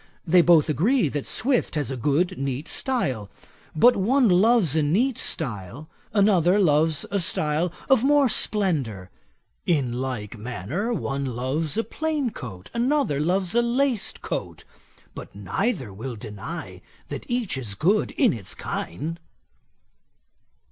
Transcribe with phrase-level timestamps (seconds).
[0.25, 3.29] They both agree that Swift has a good neat style;
[3.75, 9.11] but one loves a neat style, another loves a style of more splendour.
[9.67, 14.63] In like manner, one loves a plain coat, another loves a laced coat;
[15.13, 19.19] but neither will deny that each is good in its kind.'